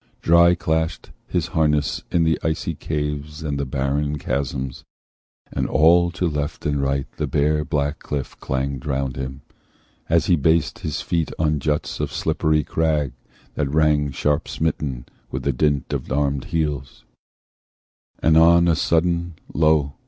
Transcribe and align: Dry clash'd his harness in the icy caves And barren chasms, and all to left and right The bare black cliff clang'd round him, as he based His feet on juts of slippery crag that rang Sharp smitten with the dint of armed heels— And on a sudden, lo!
Dry 0.23 0.55
clash'd 0.55 1.11
his 1.27 1.45
harness 1.53 2.01
in 2.11 2.23
the 2.23 2.39
icy 2.41 2.73
caves 2.73 3.43
And 3.43 3.69
barren 3.69 4.17
chasms, 4.17 4.83
and 5.53 5.69
all 5.69 6.09
to 6.13 6.27
left 6.27 6.65
and 6.65 6.81
right 6.81 7.05
The 7.17 7.27
bare 7.27 7.63
black 7.63 7.99
cliff 7.99 8.35
clang'd 8.39 8.87
round 8.87 9.15
him, 9.15 9.41
as 10.09 10.25
he 10.25 10.35
based 10.35 10.79
His 10.79 11.01
feet 11.01 11.29
on 11.37 11.59
juts 11.59 11.99
of 11.99 12.11
slippery 12.11 12.63
crag 12.63 13.13
that 13.53 13.69
rang 13.71 14.09
Sharp 14.09 14.47
smitten 14.47 15.05
with 15.29 15.43
the 15.43 15.53
dint 15.53 15.93
of 15.93 16.11
armed 16.11 16.45
heels— 16.45 17.03
And 18.23 18.35
on 18.37 18.67
a 18.67 18.75
sudden, 18.75 19.35
lo! 19.53 19.93